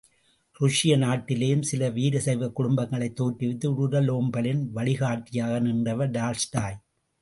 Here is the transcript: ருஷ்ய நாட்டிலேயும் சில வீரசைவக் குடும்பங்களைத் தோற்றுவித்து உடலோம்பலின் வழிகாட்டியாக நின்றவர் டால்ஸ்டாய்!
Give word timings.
ருஷ்ய 0.59 0.95
நாட்டிலேயும் 0.97 1.61
சில 1.61 1.89
வீரசைவக் 1.89 2.55
குடும்பங்களைத் 2.59 3.15
தோற்றுவித்து 3.19 3.69
உடலோம்பலின் 3.77 4.63
வழிகாட்டியாக 4.71 5.59
நின்றவர் 5.59 6.11
டால்ஸ்டாய்! 6.11 6.79